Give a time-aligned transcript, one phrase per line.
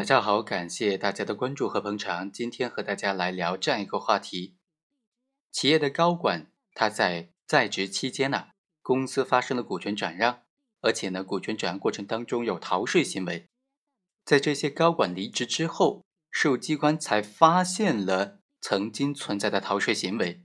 [0.00, 2.32] 大家好，感谢大家的关注和捧场。
[2.32, 4.56] 今天和大家来聊这样一个话题：
[5.52, 8.46] 企业的高管他在在职期间呢，
[8.80, 10.40] 公司发生了股权转让，
[10.80, 13.50] 而且呢，股权转让过程当中有逃税行为。
[14.24, 20.42] 在这些高管离职之后，税务机关才发现了曾经存在的逃税行为。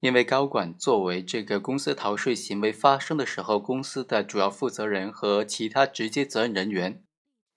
[0.00, 7.02] 因为高管作为这个公司逃税行为发生的时候公司的主要负责人和其他直接责任人员，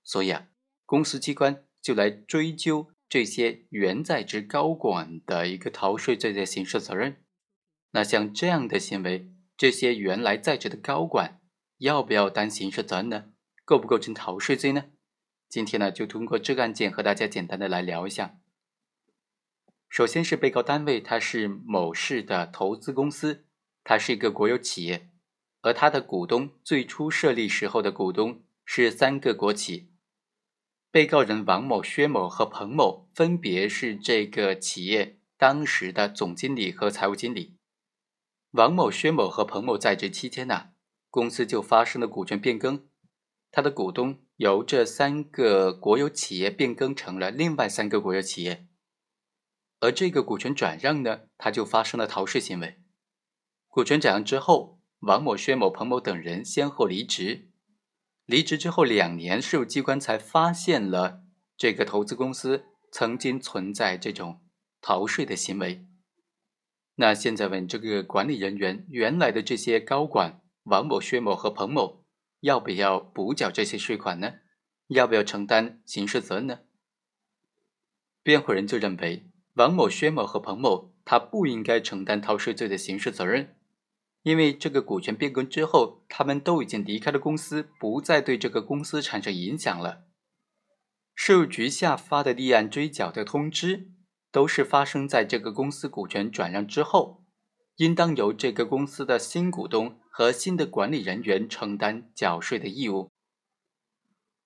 [0.01, 0.47] 所以啊，
[0.87, 7.21] 公司机关就来追究这些原在职高管的一个逃税罪的刑事责任。
[7.91, 11.41] 那像这样的行为，这些原来在职的高管
[11.79, 13.25] 要不要担刑事责任呢？
[13.65, 14.85] 构不构成逃税罪呢？
[15.49, 18.39] 今天呢，就通过这个案件和大家简单的来聊一下。
[19.89, 23.45] 首先是被告单位，它是某市的投资公司，
[23.83, 25.09] 它是一个国有企业，
[25.59, 29.91] 而它的股东最初设立时候的股东是三个国企。
[30.97, 37.55] 被告人王某、薛某和彭某分别是这个企业当时的总经理和财务经理。
[38.49, 40.69] 王某、薛某和彭某在职期间呢，
[41.11, 42.87] 公司就发生了股权变更，
[43.51, 48.65] 他的股东由这三个国有企业变更成了另外三个国有企业。
[49.79, 52.79] 而这个股权转让呢，他就发生了逃税行为。
[53.67, 57.46] 股权转让之后，王某、薛某、彭某等人先后离职。
[58.27, 61.23] 离职之后两年，税务机关才发现了
[61.55, 64.41] 这个投资公司曾经存在这种
[64.81, 65.85] 逃税的行为。
[66.95, 72.03] 那现在问这个管理人员，原来的这些高管王某、薛某和彭某，
[72.41, 74.33] 要不要补缴这些税款呢？
[74.87, 76.59] 要不要承担刑事责任呢？
[78.23, 79.31] 辩护人就认为。
[79.53, 83.55] 王某、薛某和彭某，他不应该承担逃税罪的刑事责任，
[84.27, 90.03] 因为这个股权变更之后，他们都已经离开了公司，不再对这个公司产生影响了。
[91.15, 93.87] 税务局下发的立案追缴的通知，
[94.29, 97.23] 都是发生在这个公司股权转让之后，
[97.77, 103.07] 应当由这个公司的新股东和新的管理人员承担缴税的义务。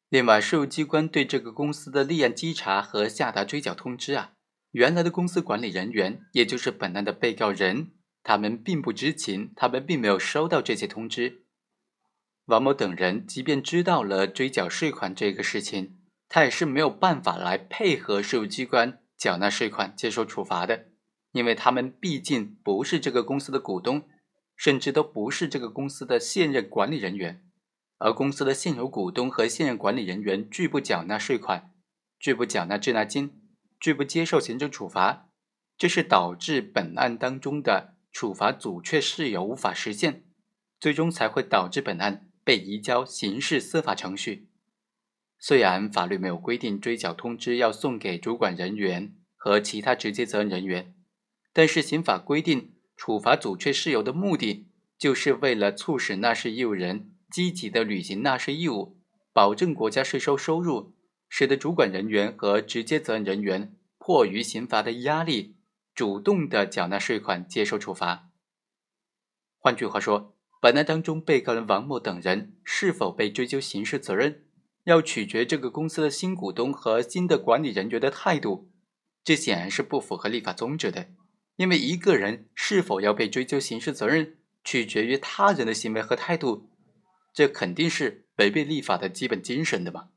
[0.10, 4.34] 另外，税务机关对这个公司的立案稽查和下达追缴通知啊。
[4.70, 7.94] 原来的公司管理人员，也就是本案的被告人，
[8.24, 11.46] 他们并不知情，他们并没有收到这些通知。
[12.46, 20.88] 王某等人即便知道了追缴税款这个事情，他也是没有办法来配合税务机关缴纳税款、接受处罚的，
[21.32, 24.08] 因为他们毕竟不是这个公司的股东，
[24.56, 27.44] 甚至都不是这个公司的现任管理人员，
[28.00, 31.72] 而公司的现有股东和现任管理人员拒不缴纳税款，
[32.20, 33.38] 拒不缴纳滞纳金。
[33.80, 35.32] 拒不接受行政处罚，
[35.76, 40.24] 这是导致本案当中的处罚阻却事由无法实现，
[40.80, 44.48] 最终才会导致本案被移交刑事司法程序。
[45.40, 50.94] 虽然法律没有规定追缴通知要送给主管人员和其他直接责任人员，
[51.52, 54.68] 但是刑法规定处罚阻却事由的目的，
[54.98, 58.98] 就是为了促使纳税义务人积极的履行纳税义务，
[59.34, 60.94] 保证国家税收收入。
[61.34, 65.56] 使得主管人员和直接责任人员迫于刑罚的压力，
[65.94, 68.30] 主动的缴纳税款，接受处罚。
[69.58, 74.46] 换句话说，本案当中被告人王某等人是否被追究刑事责任，
[74.86, 78.72] 要取决这个公司的新股东和新的管理人员的态度。
[79.24, 81.10] 这显然是不符合立法宗旨的，
[81.58, 86.72] 因为一个人是否要被追究刑事责任，取决于他人的行为和态度，
[87.34, 90.10] 这肯定是违背立法的基本精神的嘛。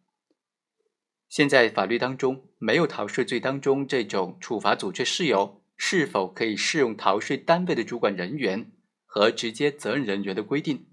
[1.28, 8.72] 现在法律当中没有逃税罪当中这种处罚阻却事由是否可以适用逃税单位的主管人员
[9.04, 10.86] 和直接责任人员的规定，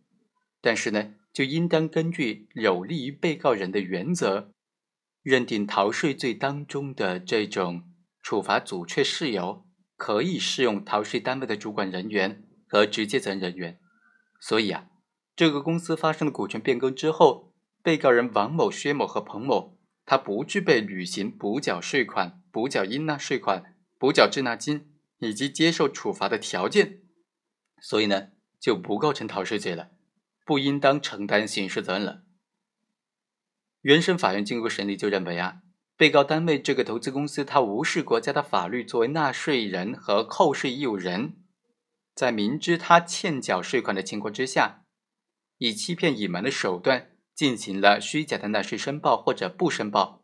[0.62, 4.52] 但是呢，就应当根据有利于被告人的原则，
[5.22, 7.84] 认定逃税罪当中的这种
[8.22, 9.66] 处罚阻却事由
[9.96, 13.80] 可以适用逃税单位的主管人员和直接责任人员。
[14.40, 14.88] 所以啊，
[15.36, 17.54] 这个公司发生了股权变更之后，
[17.84, 19.78] 被告人王某、薛某和彭某。
[20.04, 27.04] 他不具备履行补缴税款、补缴应纳税款、补缴滞纳金以及接受处罚的条件，
[27.80, 29.92] 所以呢就不构成逃税罪了，
[30.44, 32.24] 不应当承担刑事责任了。
[33.82, 35.62] 原审法院经过审理就认为啊，
[35.96, 41.36] 被告单位这个投资公司，他无视国家的法律作为纳税人和扣税义务人，
[42.16, 44.84] 在明知他欠缴税款的情况之下，
[45.60, 47.10] 以欺骗隐瞒的手段。
[47.34, 50.21] 进行了虚假的纳税申报或者不申报，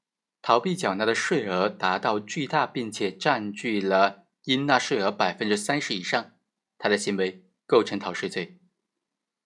[0.48, 6.36] 逃避缴纳的税额达到巨大，并且占据了应纳税额百分之三十以上，
[6.78, 8.58] 他的行为构成逃税罪。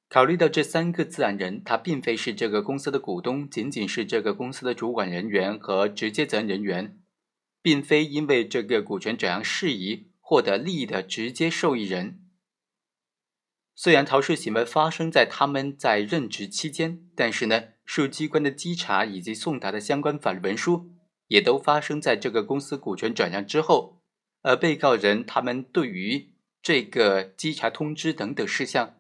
[0.08, 7.00] 考虑到这三个自然人，他并非是这个公司的股东，仅仅是这个公司的主管人员和直接责任人员，
[7.64, 12.20] 并非因为这个股权转让事宜获得利益的直接受益人。
[13.74, 20.92] 虽然逃税行为发生在他们在任职期间，但是呢，税务机关的稽查以及送达的相关法律文书
[21.28, 24.02] 也都发生在这个公司股权转让之后，
[24.42, 28.98] 而被告人他们对于这个稽查通知等等事项。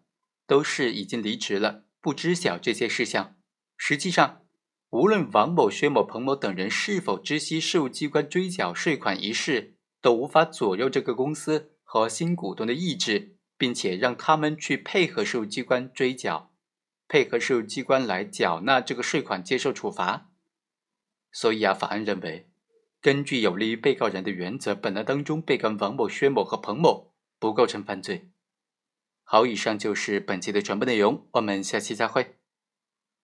[0.48, 3.38] 都是已经离职了，不知晓这些事项。
[3.78, 4.42] 实际上，
[4.89, 16.50] 无论王某、薛某、彭某等人是否知悉税务机关追缴税款一事，都无法左右这个公司和新股东的意志，并且让他们去配合税务机关追缴，
[17.12, 20.31] 配合税务机关来缴纳这个税款，接受处罚。
[21.30, 22.50] 所以啊，法院认为，
[23.02, 28.31] 根据有利于被告人的原则，本案当中，被告王某、薛某和彭某不构成犯罪。
[29.24, 32.38] 好，以上就是本期的全部内容，我们下期再会。